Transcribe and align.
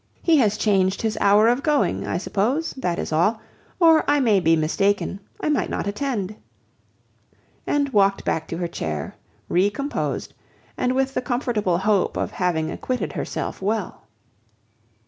He 0.23 0.37
has 0.37 0.57
changed 0.57 1.03
his 1.03 1.15
hour 1.21 1.47
of 1.47 1.61
going, 1.61 2.07
I 2.07 2.17
suppose, 2.17 2.71
that 2.73 2.97
is 2.97 3.11
all, 3.13 3.39
or 3.79 4.03
I 4.09 4.19
may 4.19 4.39
be 4.39 4.55
mistaken, 4.55 5.19
I 5.39 5.49
might 5.49 5.69
not 5.69 5.85
attend;" 5.85 6.35
and 7.67 7.87
walked 7.89 8.25
back 8.25 8.47
to 8.47 8.57
her 8.57 8.67
chair, 8.67 9.13
recomposed, 9.47 10.33
and 10.75 10.95
with 10.95 11.13
the 11.13 11.21
comfortable 11.21 11.77
hope 11.77 12.17
of 12.17 12.31
having 12.31 12.71
acquitted 12.71 13.13
herself 13.13 13.61
well. 13.61 14.01